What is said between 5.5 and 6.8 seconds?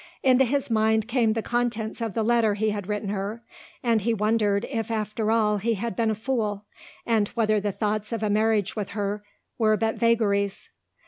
he had been a fool,